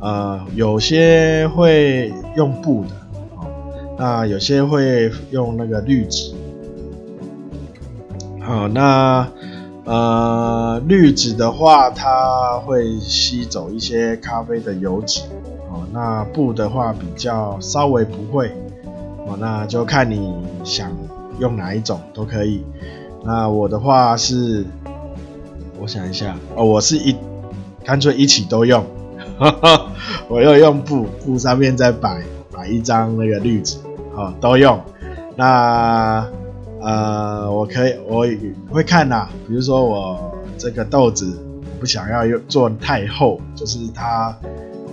[0.00, 2.90] 呃有些会用布的，
[3.36, 3.46] 哦，
[3.98, 6.34] 那有些会用那个滤纸，
[8.40, 9.28] 好，那
[9.84, 15.22] 呃滤纸的话，它会吸走一些咖啡的油脂。
[15.70, 18.50] 哦那布的话比较稍微不会
[19.26, 20.34] 哦，那就看你
[20.64, 20.90] 想
[21.38, 22.62] 用哪一种都可以。
[23.24, 24.64] 那我的话是，
[25.78, 27.14] 我想一下哦，我是一
[27.84, 28.82] 干脆一起都用，
[29.38, 29.92] 哈 哈
[30.28, 32.22] 我又用布，布上面再摆
[32.52, 33.78] 摆一张那个滤纸，
[34.14, 34.80] 哦，都用。
[35.36, 36.26] 那
[36.80, 38.26] 呃，我可以我
[38.70, 41.38] 会看呐，比如说我这个豆子
[41.78, 44.36] 不想要用做太厚，就是它。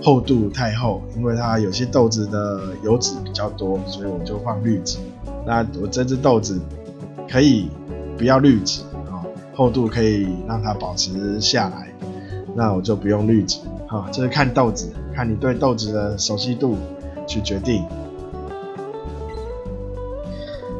[0.02, 4.98] 厚度太厚，因为它有些豆子的油脂比较多，所以我就放滤纸。
[5.44, 6.60] 那我这只豆子
[7.28, 7.70] 可以
[8.16, 9.24] 不要滤纸啊，
[9.56, 11.88] 厚度可以让它保持下来，
[12.54, 13.58] 那我就不用滤纸。
[13.86, 16.76] 好，就是看豆子，看你对豆子的熟悉度
[17.26, 17.84] 去决定。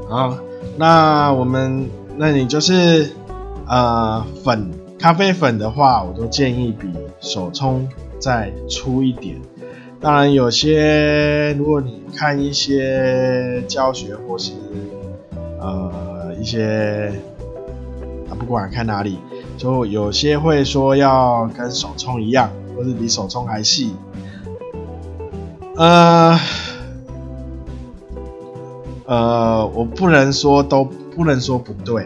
[0.08, 0.36] 好，
[0.76, 3.10] 那我们，那你就是
[3.68, 6.88] 呃粉咖啡粉的话，我都建议比
[7.20, 7.88] 手冲。
[8.18, 9.36] 再粗一点，
[10.00, 14.52] 当然有些，如果你看一些教学或是
[15.60, 17.12] 呃一些
[18.30, 19.18] 啊，不管看哪里，
[19.58, 23.94] 就有些会说要跟手冲一样，或是比手冲还细。
[25.76, 26.38] 呃
[29.06, 32.04] 呃，我不能说都不能说不对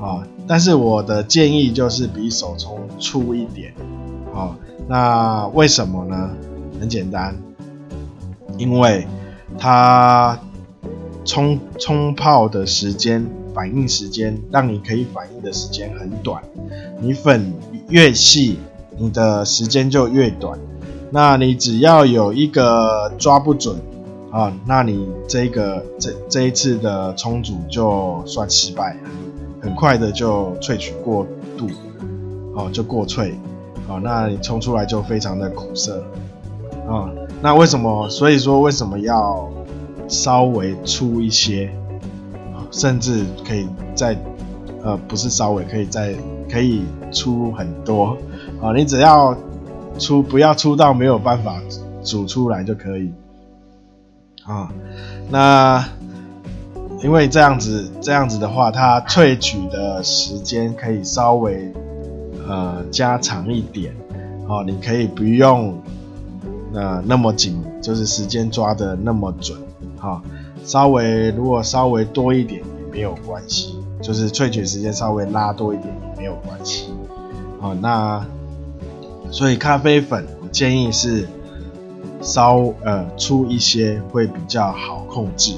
[0.00, 3.72] 啊，但是我的建议就是比手冲粗一点
[4.34, 4.56] 啊。
[4.88, 6.30] 那为什么呢？
[6.80, 7.36] 很简单，
[8.58, 9.06] 因为
[9.56, 10.38] 它
[11.24, 16.42] 冲冲泡的时间、反应时间，让你可以反应的时间很短。
[17.00, 17.54] 你粉
[17.88, 18.58] 越细，
[18.96, 20.58] 你的时间就越短。
[21.10, 23.76] 那你只要有一个抓不准
[24.30, 29.00] 啊，那你这个这这一次的冲煮就算失败了，
[29.60, 31.26] 很快的就萃取过
[31.56, 31.68] 度，
[32.54, 33.32] 哦，就过萃。
[33.86, 36.02] 哦，那你冲出来就非常的苦涩，
[36.88, 38.08] 啊、那为什么？
[38.08, 39.46] 所以说为什么要
[40.08, 41.70] 稍微粗一些，
[42.70, 44.16] 甚至可以再，
[44.82, 46.14] 呃，不是稍微可以再
[46.50, 48.16] 可以粗很多，
[48.64, 49.36] 啊，你只要
[49.98, 51.60] 出不要出到没有办法
[52.02, 53.12] 煮出来就可以，
[54.44, 54.72] 啊，
[55.28, 55.84] 那
[57.02, 61.72] 因为这样子这样子的话，它萃取的时间可以稍微。
[62.46, 63.94] 呃，加长一点，
[64.46, 65.80] 哦，你可以不用，
[66.74, 69.58] 呃，那么紧，就是时间抓得那么准，
[69.98, 70.22] 哈、
[70.62, 76.92] 稍微如果稍微多一点也没有关系，就是萃取时间稍微拉多一点也没有关系，
[77.62, 78.22] 哦，那
[79.30, 81.26] 所以咖啡粉我建议是
[82.20, 85.54] 稍呃粗一些会比较好控制，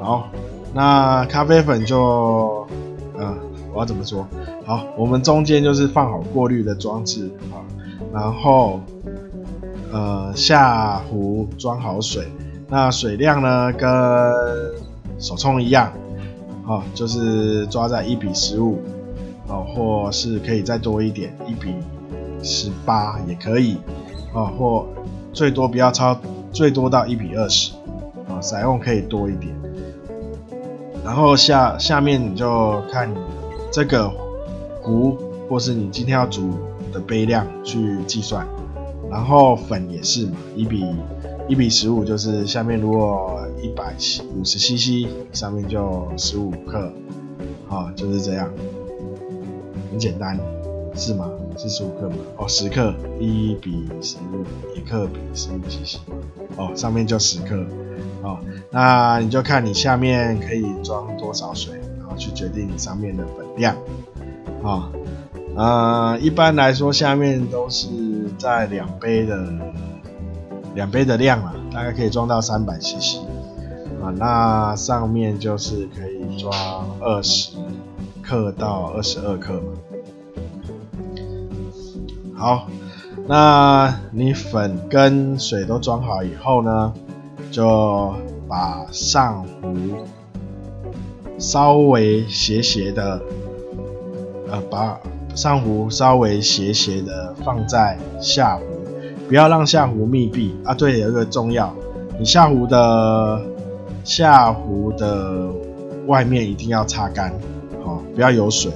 [0.00, 0.28] 好，
[0.72, 2.66] 那咖啡粉就，
[3.16, 3.36] 呃，
[3.72, 4.26] 我要怎么说？
[4.64, 7.60] 好，我们中间就是放好过滤的装置啊，
[8.12, 8.80] 然后
[9.92, 12.26] 呃下壶装好水，
[12.68, 13.88] 那水量呢跟
[15.18, 15.92] 手冲一样，
[16.66, 18.78] 啊，就是抓在一比十五，
[19.46, 21.74] 啊，或是可以再多一点，一比
[22.44, 23.78] 十八也可以，
[24.32, 24.86] 啊，或
[25.32, 26.16] 最多不要超，
[26.52, 27.72] 最多到一比二十，
[28.28, 29.52] 啊，采用可以多一点，
[31.04, 33.12] 然后下下面你就看
[33.72, 34.10] 这个。
[34.86, 35.16] 壶，
[35.48, 36.50] 或是你今天要煮
[36.92, 38.46] 的杯量去计算，
[39.10, 40.84] 然后粉也是嘛，一比
[41.48, 43.94] 一比十五，就是下面如果一百
[44.36, 46.92] 五十 CC，上面就十五克，
[47.70, 48.50] 啊，就是这样，
[49.90, 50.38] 很简单，
[50.94, 51.30] 是吗？
[51.56, 52.16] 是十五克嘛？
[52.36, 54.44] 哦，十克，一比十五，
[54.76, 55.98] 一克比十五 CC，
[56.56, 57.64] 哦，上面就十克，
[58.22, 58.38] 哦，
[58.70, 63.76] 那你就看你下面可以装多少水，然后去决定你上面的粉量。
[64.62, 64.90] 啊、
[65.56, 67.86] 呃，一般来说下面都是
[68.38, 69.46] 在两杯的
[70.74, 73.18] 两杯的量啊，大概可以装到三百 CC
[74.02, 76.52] 啊，那上面就是可以装
[77.00, 77.52] 二十
[78.22, 79.78] 克到二十二克嘛。
[82.36, 82.66] 好，
[83.26, 86.92] 那你粉跟水都装好以后呢，
[87.50, 88.14] 就
[88.48, 90.04] 把上壶
[91.38, 93.20] 稍微斜斜的，
[94.50, 94.98] 呃，把
[95.34, 98.64] 上壶稍微斜斜的放在下壶，
[99.28, 100.74] 不要让下壶密闭啊。
[100.74, 101.74] 对，有一个重要，
[102.18, 103.40] 你下壶的
[104.02, 105.48] 下壶的
[106.06, 107.32] 外面一定要擦干，
[107.84, 108.70] 好，不要有水，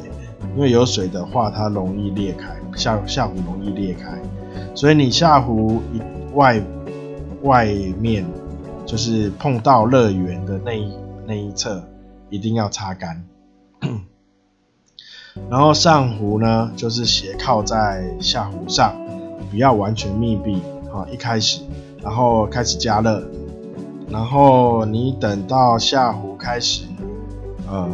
[0.56, 4.18] 因为有水的话它容易裂开，下下壶容易裂开，
[4.74, 6.00] 所以你下壶一
[6.34, 6.62] 外
[7.42, 7.66] 外
[8.00, 8.24] 面
[8.86, 10.92] 就是碰到热源的那一
[11.26, 11.82] 那一侧
[12.30, 13.22] 一定要擦干。
[15.50, 18.94] 然后上壶呢，就是斜靠在下壶上，
[19.50, 20.60] 不要完全密闭。
[20.90, 21.60] 好，一开始，
[22.02, 23.22] 然后开始加热，
[24.08, 26.86] 然后你等到下壶开始，
[27.70, 27.88] 呃，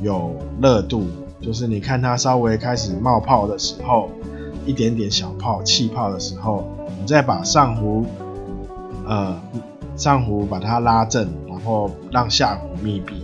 [0.00, 1.06] 有热度，
[1.42, 4.08] 就是你看它稍微开始冒泡的时候，
[4.64, 6.64] 一点点小泡、气泡的时候，
[7.00, 8.06] 你再把上壶，
[9.06, 9.36] 呃，
[9.96, 13.22] 上壶把它拉正，然后让下壶密闭。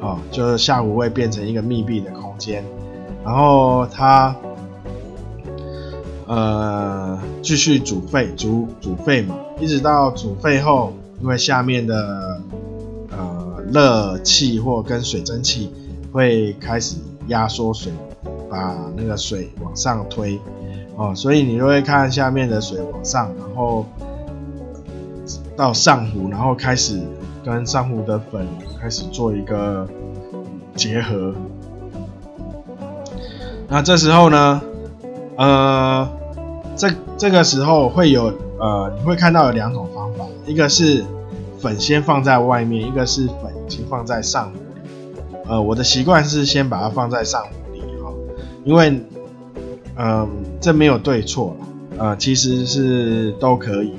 [0.00, 2.62] 哦，就是下壶会变成一个密闭的空间，
[3.24, 4.36] 然后它
[6.26, 12.38] 呃继续煮沸，煮煮沸嘛，一直到煮沸后，因为下面的
[13.12, 15.72] 呃热气或跟水蒸气
[16.12, 16.96] 会开始
[17.28, 17.92] 压缩水，
[18.50, 20.40] 把那个水往上推，
[20.96, 23.84] 哦，所以你就会看下面的水往上，然后
[25.56, 27.00] 到上壶，然后开始。
[27.44, 28.48] 跟上壶的粉
[28.80, 29.86] 开始做一个
[30.74, 31.34] 结合，
[33.68, 34.62] 那这时候呢，
[35.36, 36.08] 呃，
[36.74, 41.04] 这这个时候会有呃，你会看到有两种方法，一个是
[41.58, 44.58] 粉先放在外面，一个是粉已经放在上壶。
[45.46, 48.12] 呃，我的习惯是先把它放在上壶里哈，
[48.64, 49.00] 因为
[49.96, 50.28] 嗯、
[50.60, 51.56] 这没有对错，
[51.98, 53.92] 呃，其实是都可以。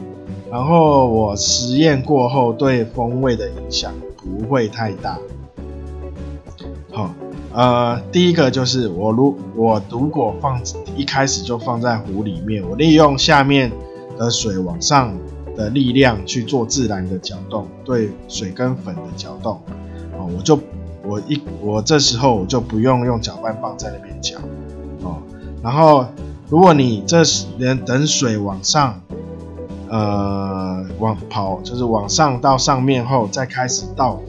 [0.51, 5.17] 然后我实验过后，对风味的影响不会太大。
[6.91, 7.13] 好，
[7.53, 10.62] 呃，第一个就是我如我如果放
[10.95, 13.71] 一开始就放在壶里面，我利用下面
[14.17, 15.13] 的水往上
[15.55, 19.62] 的力量去做自然的搅动，对水跟粉的搅动，
[20.17, 20.58] 哦，我就
[21.07, 24.37] 我一我这时候我就不用用搅拌棒在那边搅，
[25.03, 25.17] 哦，
[25.61, 26.05] 然后
[26.49, 29.01] 如果你这时连等水往上。
[29.87, 34.19] 呃，往跑就是往上到上面后再开始倒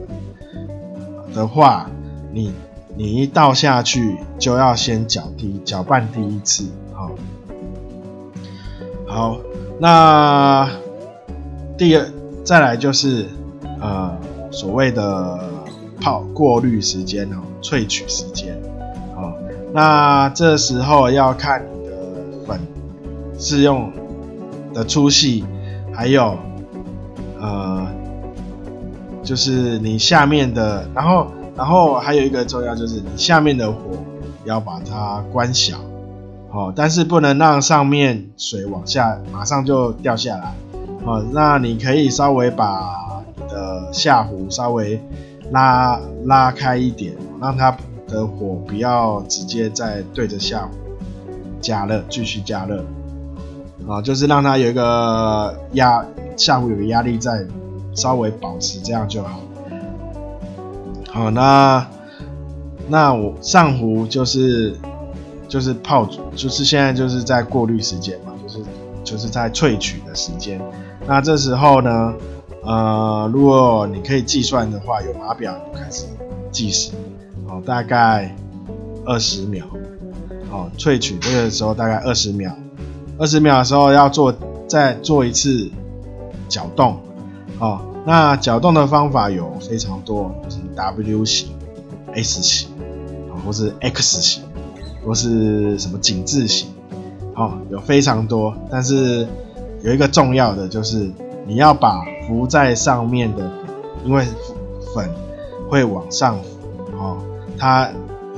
[1.34, 1.88] 的话，
[2.30, 2.52] 你
[2.94, 7.10] 你一倒下去就要先搅第搅拌第一次，好，
[9.06, 9.38] 好，
[9.80, 10.68] 那
[11.78, 12.06] 第二
[12.44, 13.26] 再来就是
[13.80, 14.14] 呃
[14.50, 15.40] 所谓的
[16.00, 18.56] 泡过滤时间哦，萃取时间，
[19.14, 19.32] 好，
[19.72, 21.94] 那这时候要看你的
[22.46, 22.60] 粉
[23.38, 23.90] 是用
[24.72, 25.44] 的粗细，
[25.92, 26.36] 还有，
[27.40, 27.86] 呃，
[29.22, 33.78] 就是你下面的，然后，然后还有一个重要就是你下面的火
[34.44, 35.78] 要把它关小，
[36.52, 40.54] 哦，但是不能让上面水往下马上就掉下来，
[41.04, 45.00] 哦，那你可以稍微把你的下壶稍微
[45.50, 47.76] 拉拉开一点，让它
[48.08, 50.70] 的火不要直接在对着下壶
[51.60, 52.84] 加热，继续加热。
[53.88, 56.04] 啊，就是让它有一个压
[56.36, 57.46] 下壶有个压力在，
[57.94, 59.40] 稍微保持这样就好。
[61.12, 61.86] 好，那
[62.88, 64.76] 那我上壶就是
[65.48, 66.04] 就是泡，
[66.34, 68.58] 就是现在就是在过滤时间嘛，就是
[69.04, 70.60] 就是在萃取的时间。
[71.06, 72.12] 那这时候呢，
[72.66, 76.04] 呃，如果你可以计算的话，有码表就开始
[76.50, 76.90] 计时，
[77.46, 78.36] 好，大概
[79.04, 79.64] 二十秒。
[80.50, 82.52] 好，萃取这个时候大概二十秒。
[83.18, 84.34] 二十秒的时候要做
[84.66, 85.70] 再做一次
[86.48, 86.98] 搅动，
[87.60, 91.48] 哦，那搅动的方法有非常多，就是 W 型、
[92.14, 92.68] S 型，
[93.30, 94.42] 哦或是 X 型，
[95.04, 96.68] 或是什么井字型，
[97.36, 98.52] 哦，有非常多。
[98.70, 99.26] 但是
[99.82, 101.10] 有一个重要的就是
[101.46, 103.50] 你要把浮在上面的，
[104.04, 104.24] 因为
[104.94, 105.08] 粉
[105.68, 107.18] 会往上浮，哦，
[107.58, 107.88] 它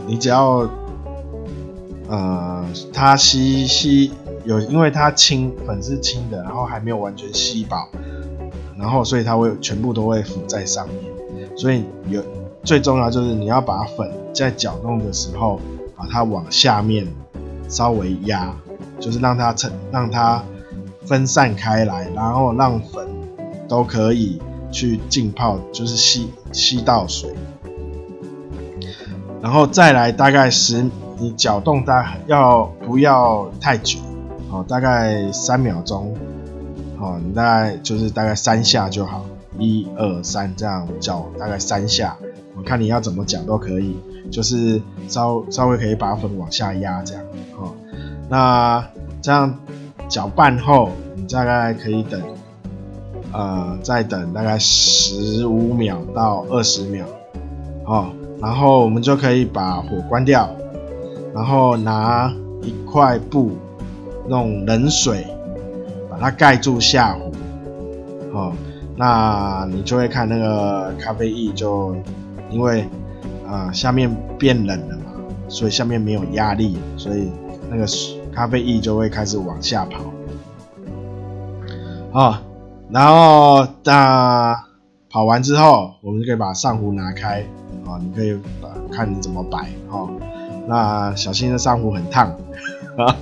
[0.06, 0.68] 你只要
[2.08, 4.12] 呃它吸吸。
[4.44, 7.86] 有，因为它轻，粉是轻的，然后还没有完全吸饱，
[8.78, 10.96] 然后所以它会全部都会浮在上面。
[11.54, 12.22] 所以有
[12.64, 15.60] 最重要就是你要把粉在搅动的时候
[15.94, 17.06] 把它往下面
[17.68, 18.54] 稍微压，
[18.98, 20.42] 就是让它成让它
[21.04, 23.06] 分散开来，然后让粉
[23.68, 24.40] 都可以
[24.72, 27.30] 去浸泡，就是吸吸到水，
[29.42, 30.84] 然后再来大概十，
[31.18, 33.98] 你搅动大要不要太久？
[34.50, 36.16] 哦，大概三秒钟，
[36.98, 39.26] 哦，你大概就是大概三下就好，
[39.58, 42.16] 一二三这样搅，大概三下，
[42.56, 43.94] 我看你要怎么搅都可以，
[44.30, 47.22] 就是稍稍微可以把粉往下压这样，
[47.58, 47.74] 哦，
[48.30, 48.88] 那
[49.20, 49.58] 这样
[50.08, 52.18] 搅拌后，你大概可以等，
[53.32, 57.06] 呃，再等大概十五秒到二十秒，
[57.84, 58.10] 哦，
[58.40, 60.48] 然后我们就可以把火关掉，
[61.34, 63.52] 然后拿一块布。
[64.30, 65.26] 用冷水
[66.10, 67.32] 把它盖住下壶，
[68.36, 68.52] 哦，
[68.94, 71.96] 那你就会看那个咖啡液就
[72.50, 72.82] 因为
[73.46, 75.04] 啊、呃、下面变冷了嘛，
[75.48, 77.30] 所以下面没有压力，所以
[77.70, 77.86] 那个
[78.30, 80.04] 咖啡液就会开始往下跑，
[82.12, 82.36] 哦，
[82.90, 84.64] 然后那
[85.10, 87.44] 跑完之后，我们就可以把上壶拿开，
[87.84, 88.38] 哦，你可以
[88.92, 90.08] 看你怎么摆，哦，
[90.66, 92.28] 那小心那上壶很烫，
[92.98, 93.16] 啊。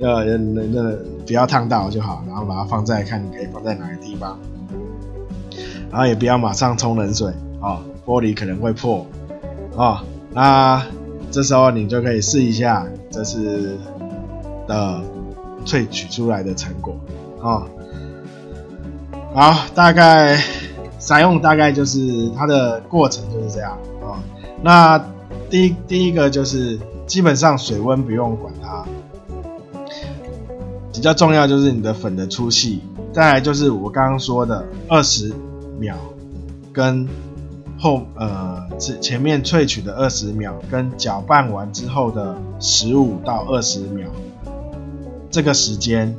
[0.00, 0.96] 呃，那那
[1.26, 4.38] 不要烫到就好，然后把它放在看你可以放在哪个地方，
[5.90, 9.04] 然后也不要马上冲冷水哦，玻璃可能会破
[9.74, 9.98] 哦。
[10.32, 10.80] 那
[11.32, 13.76] 这时候你就可以试一下这次
[14.68, 15.00] 的
[15.64, 16.94] 萃取出来的成果
[17.40, 17.66] 哦。
[19.38, 20.36] 好，大概
[20.98, 24.16] 采用大概就是它的过程就是这样哦。
[24.64, 24.98] 那
[25.48, 26.76] 第一第一个就是
[27.06, 28.84] 基本上水温不用管它。
[30.92, 32.82] 比较重要就是你的粉的粗细，
[33.12, 35.32] 再来就是我刚刚说的二十
[35.78, 35.94] 秒，
[36.72, 37.06] 跟
[37.78, 44.08] 后呃前前面萃取的二十秒，跟搅拌完之后的十五到二十秒，
[45.30, 46.12] 这个时间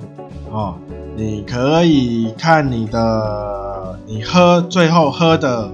[0.50, 0.78] 哦，
[1.20, 5.70] 你可以看你的你喝最后喝的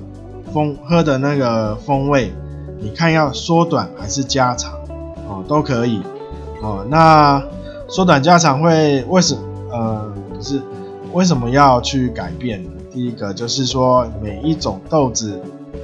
[0.52, 2.34] 风喝的那个风味，
[2.80, 4.74] 你看要缩短还是加长
[5.30, 6.02] 哦，都可以
[6.64, 7.44] 哦，那。
[7.88, 9.42] 缩短加长会为什么？
[9.72, 10.60] 呃，是
[11.14, 12.66] 为什么要去改变？
[12.92, 15.40] 第一个就是说，每一种豆子，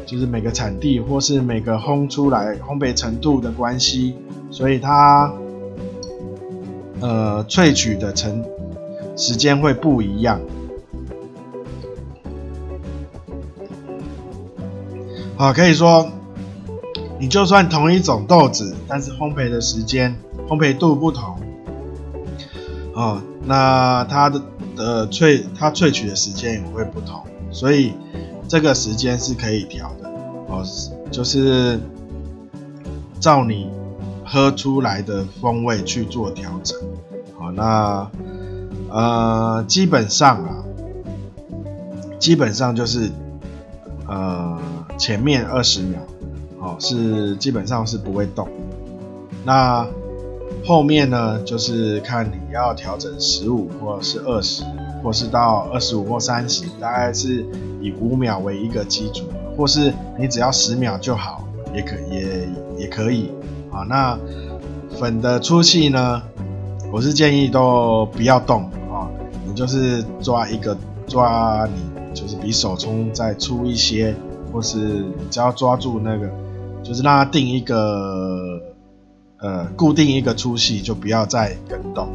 [0.07, 4.16] 就是每个产地或是每个烘出来烘焙程度的关系，
[4.49, 5.32] 所以它
[7.01, 8.43] 呃萃取的成
[9.22, 10.41] 时间会不一样。
[15.38, 16.09] 好，可以说，
[17.19, 20.17] 你就算同一种豆子，但是烘焙的时间、
[20.47, 21.39] 烘焙度不同。
[22.95, 24.41] 哦，那它的
[24.76, 27.93] 的萃它萃取的时间也会不同，所以
[28.47, 30.09] 这个时间是可以调的
[30.47, 30.65] 哦，
[31.11, 31.80] 就是
[33.19, 33.69] 照你
[34.26, 36.76] 喝出来的风味去做调整。
[37.38, 38.09] 好，那
[38.91, 40.63] 呃基本上啊，
[42.19, 43.09] 基本上就是
[44.07, 44.59] 呃
[44.97, 45.99] 前面二十秒，
[46.59, 48.47] 哦是基本上是不会动，
[49.45, 49.87] 那。
[50.63, 54.63] 后面呢，就是看你要调整十五或是二十，
[55.01, 57.43] 或是到二十五或三十，大概是
[57.81, 59.25] 以五秒为一个基准，
[59.57, 63.31] 或是你只要十秒就好，也可也也可以。
[63.71, 64.19] 啊，那
[64.99, 66.21] 粉的粗细呢，
[66.91, 68.69] 我是建议都不要动，
[69.53, 70.77] 就是抓一个
[71.07, 74.15] 抓你就是比手冲再粗一些，
[74.51, 76.29] 或是你只要抓住那个，
[76.83, 78.61] 就是让它定一个。
[79.43, 82.07] 呃，固定一个粗细，就不要再更动，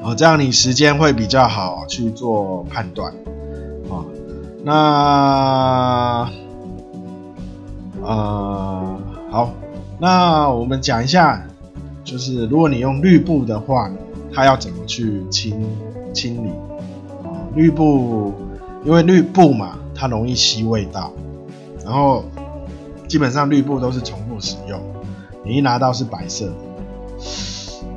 [0.00, 3.12] 哦，这样你时间会比较好去做判断，
[3.88, 4.04] 哦，
[4.62, 6.30] 那
[8.00, 8.96] 呃，
[9.28, 9.52] 好，
[9.98, 11.44] 那我们讲一下，
[12.04, 13.90] 就是如果你用绿布的话，
[14.32, 15.60] 它要怎么去清
[16.18, 16.50] 清理？
[17.22, 18.34] 哦，绿布，
[18.84, 21.12] 因为绿布嘛，它容易吸味道，
[21.84, 22.24] 然后
[23.06, 24.80] 基本上绿布都是重复使用。
[25.44, 26.52] 你一拿到是白色，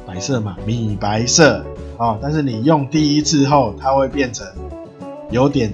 [0.06, 1.66] 白色嘛，米白色
[1.98, 2.18] 哦。
[2.22, 4.46] 但是你用第一次后，它会变成
[5.32, 5.74] 有点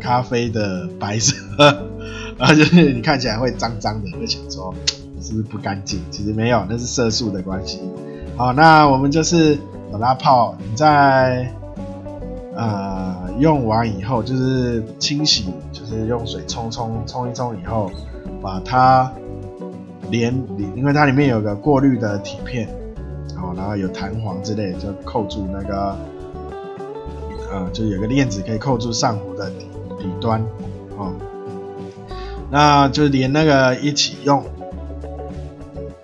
[0.00, 1.34] 咖啡的白色，
[2.38, 4.74] 然后就是你看起来会脏脏的，会想说
[5.20, 6.00] 是不是不干净？
[6.10, 7.80] 其实没有，那是色素的关系。
[8.36, 9.58] 好，那我们就是
[9.92, 11.50] 把它泡，你在
[12.56, 17.90] 呃用完以后，就是清洗，就是用水冲冲冲一冲以后，
[18.42, 19.12] 把它。
[20.08, 20.32] 连，
[20.76, 22.68] 因为它里面有个过滤的体片，
[23.42, 25.96] 哦，然后有弹簧之类，就扣住那个，
[27.50, 29.66] 呃，就有个链子可以扣住上壶的底
[29.98, 30.40] 底端，
[30.96, 31.12] 哦，
[32.52, 34.44] 那就连那个一起用，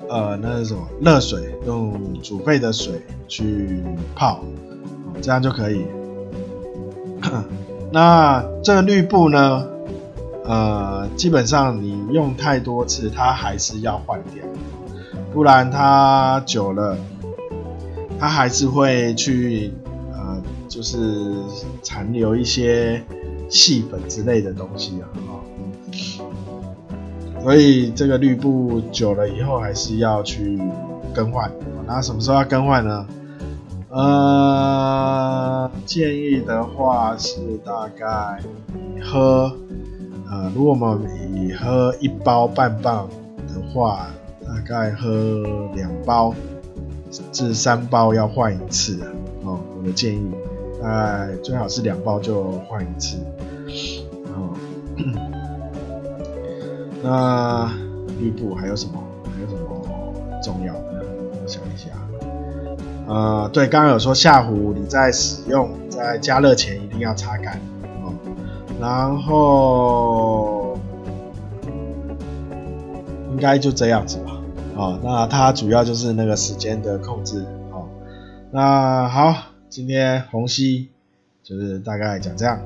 [0.08, 0.82] 呃，那是什么？
[1.00, 3.84] 热水用煮沸的水去
[4.16, 4.40] 泡，
[5.22, 5.86] 这样就可以。
[7.90, 9.66] 那这个滤布呢，
[10.44, 14.44] 呃，基本上你用太多次，它还是要换掉，
[15.32, 16.96] 不然它久了，
[18.18, 19.72] 它还是会去
[20.12, 21.34] 呃，就是
[21.82, 23.02] 残留一些
[23.48, 25.08] 细粉之类的东西啊。
[27.42, 30.58] 所以这个滤布久了以后还是要去
[31.12, 31.50] 更换。
[31.86, 33.06] 那什么时候要更换呢？
[33.92, 38.40] 呃，建议的话是大概
[39.02, 39.54] 喝，
[40.30, 40.98] 呃，如果我们
[41.34, 43.06] 以喝一包半磅
[43.48, 44.06] 的话，
[44.40, 45.42] 大概喝
[45.74, 46.34] 两包
[47.32, 48.98] 至三包要换一次
[49.44, 49.60] 哦。
[49.76, 50.30] 我的建议，
[50.80, 53.18] 大概最好是两包就换一次。
[57.02, 57.70] 那
[58.18, 58.92] 滤布还有什么？
[59.34, 59.60] 还有什么
[60.42, 60.91] 重要的？
[63.12, 67.60] 呃，对，刚刚有说下壶，你在使用在加热前一定要擦干
[68.02, 68.14] 哦。
[68.80, 70.78] 然后
[73.30, 74.32] 应该就这样子吧。
[74.76, 77.44] 哦，那它主要就是那个时间的控制。
[77.70, 77.84] 哦，
[78.50, 79.34] 那好，
[79.68, 80.88] 今天虹吸
[81.44, 82.58] 就是大概讲这样。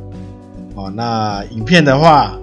[0.77, 2.39] 哦，那影片的话。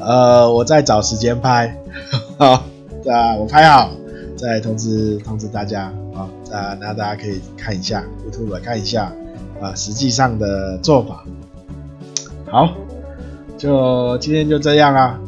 [0.00, 1.76] 呃，我再找时间拍，
[2.38, 3.90] 好，啊，我拍好
[4.38, 9.12] 再通知通知大家，啊，那那大家可以看一下 YouTube 看一下，
[9.60, 11.24] 啊，实际上的做法，
[12.46, 12.72] 好，
[13.58, 15.18] 就今天就这样啦，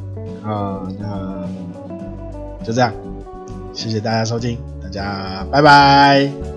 [0.44, 1.44] 啊，那
[2.64, 2.92] 就这样，
[3.74, 6.49] 谢谢大家收听，大家拜拜。